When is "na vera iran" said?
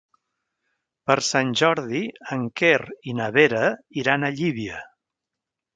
3.21-4.23